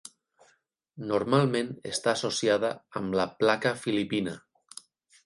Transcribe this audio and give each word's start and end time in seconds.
Normalment 1.11 1.69
està 1.89 2.09
associada 2.13 2.71
amb 3.01 3.19
la 3.21 3.27
placa 3.43 3.75
filipina. 3.83 4.35